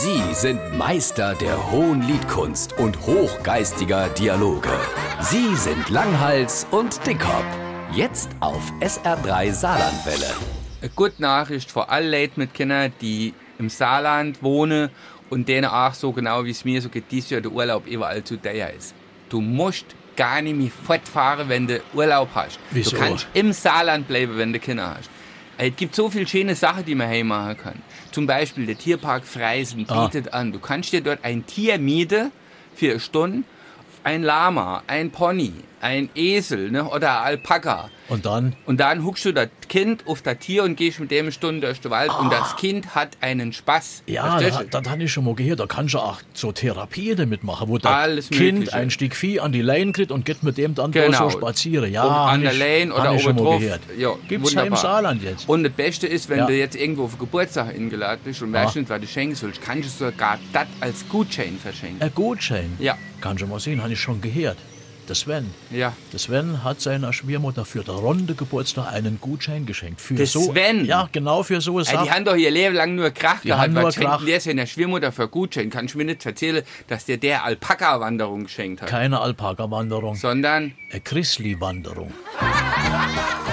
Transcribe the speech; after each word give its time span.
Sie 0.00 0.22
sind 0.32 0.78
Meister 0.78 1.34
der 1.34 1.72
hohen 1.72 2.02
Liedkunst 2.02 2.78
und 2.78 2.96
hochgeistiger 3.00 4.08
Dialoge. 4.10 4.70
Sie 5.22 5.56
sind 5.56 5.90
Langhals 5.90 6.68
und 6.70 7.04
Dickhop. 7.04 7.44
Jetzt 7.92 8.30
auf 8.38 8.62
SR3 8.78 9.50
Saarlandwelle. 9.50 10.36
Eine 10.80 10.90
gute 10.94 11.20
Nachricht 11.20 11.72
für 11.72 11.88
alle 11.88 12.08
Leute 12.08 12.34
mit 12.36 12.54
Kindern, 12.54 12.92
die 13.00 13.34
im 13.58 13.68
Saarland 13.68 14.40
wohnen 14.40 14.90
und 15.30 15.48
denen 15.48 15.66
auch 15.66 15.94
so 15.94 16.12
genau 16.12 16.44
wie 16.44 16.52
es 16.52 16.64
mir 16.64 16.80
so 16.80 16.90
geht, 16.90 17.10
dieses 17.10 17.30
Jahr 17.30 17.40
der 17.40 17.50
Urlaub 17.50 17.84
überall 17.88 18.22
zu 18.22 18.36
teuer 18.36 18.70
ist. 18.70 18.94
Du 19.28 19.40
musst 19.40 19.86
gar 20.14 20.40
nicht 20.40 20.56
mehr 20.56 20.70
fortfahren, 20.86 21.48
wenn 21.48 21.66
du 21.66 21.82
Urlaub 21.92 22.28
hast. 22.36 22.60
Wieso? 22.70 22.92
Du 22.92 22.98
kannst 22.98 23.26
im 23.34 23.52
Saarland 23.52 24.06
bleiben, 24.06 24.38
wenn 24.38 24.52
du 24.52 24.60
Kinder 24.60 24.94
hast. 24.96 25.10
Es 25.60 25.74
gibt 25.74 25.94
so 25.96 26.08
viele 26.08 26.26
schöne 26.28 26.54
Sachen, 26.54 26.84
die 26.84 26.94
man 26.94 27.08
heim 27.08 27.26
machen 27.28 27.56
kann. 27.56 27.82
Zum 28.12 28.26
Beispiel 28.28 28.64
der 28.66 28.78
Tierpark 28.78 29.24
Freisen 29.24 29.84
Ah. 29.88 30.04
bietet 30.06 30.32
an. 30.32 30.52
Du 30.52 30.60
kannst 30.60 30.92
dir 30.92 31.00
dort 31.00 31.24
ein 31.24 31.44
Tier 31.46 31.78
mieten 31.78 32.30
für 32.76 32.90
eine 32.92 33.00
Stunde. 33.00 33.42
Ein 34.04 34.22
Lama, 34.22 34.84
ein 34.86 35.10
Pony, 35.10 35.52
ein 35.80 36.08
Esel 36.14 36.70
ne, 36.70 36.84
oder 36.84 37.20
ein 37.20 37.26
Alpaka. 37.26 37.90
Und 38.08 38.24
dann? 38.24 38.54
Und 38.64 38.80
dann 38.80 39.04
huckst 39.04 39.24
du 39.26 39.32
das 39.32 39.48
Kind 39.68 40.06
auf 40.06 40.22
das 40.22 40.38
Tier 40.38 40.64
und 40.64 40.76
gehst 40.76 40.98
mit 40.98 41.10
dem 41.10 41.26
eine 41.26 41.32
Stunde 41.32 41.66
durch 41.66 41.80
den 41.80 41.90
Wald 41.90 42.10
und 42.18 42.32
das 42.32 42.56
Kind 42.56 42.94
hat 42.94 43.18
einen 43.20 43.52
Spaß. 43.52 44.02
Ah. 44.06 44.10
Ja, 44.10 44.40
das, 44.40 44.88
habe 44.88 45.02
ich 45.02 45.12
schon 45.12 45.24
mal 45.24 45.34
gehört. 45.34 45.60
Da 45.60 45.66
kannst 45.66 45.92
du 45.94 45.98
auch 45.98 46.20
so 46.32 46.50
Therapie 46.52 47.14
damit 47.14 47.44
machen, 47.44 47.68
wo 47.68 47.76
das 47.76 47.92
Alles 47.92 48.30
Kind 48.30 48.60
Mögliche. 48.60 48.74
ein 48.76 48.90
Stück 48.90 49.14
Vieh 49.14 49.40
an 49.40 49.52
die 49.52 49.60
Leine 49.60 49.92
kriegt 49.92 50.10
und 50.10 50.24
geht 50.24 50.42
mit 50.42 50.56
dem 50.56 50.74
dann 50.74 50.90
Genau. 50.90 51.28
so 51.28 51.38
spazieren. 51.38 51.92
Ja, 51.92 52.02
hab 52.04 52.32
an 52.32 52.40
der 52.42 52.52
hab 52.52 52.98
oder 52.98 53.12
oben 53.12 53.24
mal 53.24 53.32
drauf. 53.44 53.60
gehört. 53.60 53.80
Ja, 53.98 54.14
Gibt's 54.26 54.52
ja 54.54 54.62
im. 54.62 54.74
Saarland 54.76 55.22
jetzt. 55.22 55.48
Und 55.48 55.64
das 55.64 55.72
Beste 55.72 56.06
ist, 56.06 56.28
wenn 56.30 56.38
Ja. 56.38 56.46
du 56.46 56.56
jetzt 56.56 56.76
irgendwo 56.76 57.04
auf 57.04 57.18
Geburtstag 57.18 57.68
eingeladen 57.74 58.20
bist 58.24 58.40
und 58.42 58.52
weißt 58.52 58.76
Ah. 58.76 58.78
nicht, 58.80 58.88
was 58.90 59.00
du 59.00 59.06
schenken 59.06 59.34
sollst, 59.34 59.60
kannst 59.60 60.00
du 60.00 60.06
sogar 60.06 60.38
das 60.52 60.66
als 60.80 61.06
Gutschein 61.08 61.58
verschenken. 61.62 62.00
Ein 62.00 62.12
Gutschein. 62.14 62.74
Ja. 62.78 62.96
Kannst 63.20 63.42
du 63.42 63.46
mal 63.46 63.60
sehen, 63.60 63.82
habe 63.82 63.92
ich 63.92 64.00
schon 64.00 64.20
gehört. 64.20 64.56
Der 65.08 65.14
Sven. 65.14 65.50
Ja. 65.70 65.94
Der 66.12 66.18
Sven 66.18 66.62
hat 66.64 66.82
seiner 66.82 67.14
Schwiegermutter 67.14 67.64
für 67.64 67.82
den 67.82 67.94
runde 67.94 68.34
Geburtstag 68.34 68.92
einen 68.92 69.18
Gutschein 69.20 69.64
geschenkt. 69.64 70.02
Für 70.02 70.12
Der 70.14 70.26
so, 70.26 70.52
Sven? 70.52 70.84
Ja, 70.84 71.08
genau 71.10 71.42
für 71.42 71.62
so 71.62 71.78
eine 71.78 71.88
Ey, 71.88 71.96
die 72.04 72.10
haben 72.10 72.24
doch 72.26 72.36
ihr 72.36 72.50
Leben 72.50 72.74
lang 72.74 72.94
nur 72.94 73.10
Krach 73.10 73.40
Die 73.40 73.48
gehabt. 73.48 73.62
haben 73.62 73.72
nur 73.72 73.84
Was 73.84 73.94
schenkt 73.94 74.08
Krach. 74.10 74.18
denn 74.18 74.26
der 74.26 74.40
seiner 74.40 74.66
Schwiegermutter 74.66 75.10
für 75.10 75.26
Gutschein? 75.28 75.70
Kann 75.70 75.86
ich 75.86 75.94
mir 75.94 76.04
nicht 76.04 76.26
erzählen, 76.26 76.62
dass 76.88 77.06
der 77.06 77.16
der 77.16 77.44
Alpaka-Wanderung 77.44 78.44
geschenkt 78.44 78.82
hat. 78.82 78.88
Keine 78.90 79.18
Alpaka-Wanderung, 79.20 80.14
Sondern 80.16 80.74
eine 80.92 81.00
Chrisli-Wanderung. 81.00 82.12